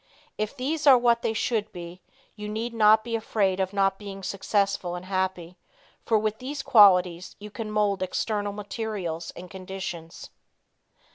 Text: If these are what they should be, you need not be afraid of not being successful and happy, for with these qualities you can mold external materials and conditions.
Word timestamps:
If 0.35 0.57
these 0.57 0.87
are 0.87 0.97
what 0.97 1.21
they 1.21 1.31
should 1.33 1.71
be, 1.71 2.01
you 2.35 2.49
need 2.49 2.73
not 2.73 3.03
be 3.03 3.15
afraid 3.15 3.59
of 3.59 3.71
not 3.71 3.99
being 3.99 4.23
successful 4.23 4.95
and 4.95 5.05
happy, 5.05 5.59
for 6.07 6.17
with 6.17 6.39
these 6.39 6.63
qualities 6.63 7.35
you 7.37 7.51
can 7.51 7.69
mold 7.69 8.01
external 8.01 8.51
materials 8.51 9.31
and 9.35 9.47
conditions. 9.47 10.31